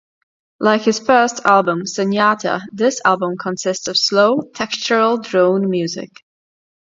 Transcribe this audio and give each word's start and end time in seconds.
Like 0.59 0.81
his 0.81 0.97
first 0.97 1.41
album 1.45 1.83
"Sunyata", 1.85 2.61
this 2.71 2.99
album 3.05 3.37
consists 3.39 3.87
of 3.87 3.99
slow, 3.99 4.39
textural 4.51 5.21
drone 5.23 5.69
music. 5.69 6.09